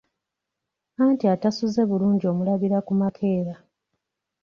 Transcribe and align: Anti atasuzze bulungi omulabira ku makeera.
Anti 1.03 1.25
atasuzze 1.33 1.81
bulungi 1.89 2.23
omulabira 2.31 2.77
ku 2.87 2.93
makeera. 3.01 3.55